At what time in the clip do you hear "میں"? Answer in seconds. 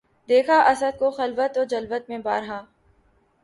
2.09-2.17